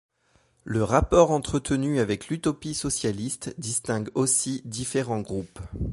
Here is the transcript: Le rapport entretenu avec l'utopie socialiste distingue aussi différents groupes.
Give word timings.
Le 0.63 0.83
rapport 0.83 1.29
entretenu 1.29 1.99
avec 1.99 2.29
l'utopie 2.29 2.73
socialiste 2.73 3.53
distingue 3.59 4.09
aussi 4.15 4.63
différents 4.65 5.21
groupes. 5.21 5.59